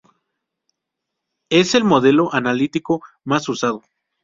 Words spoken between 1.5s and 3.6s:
Es el modelo analítico más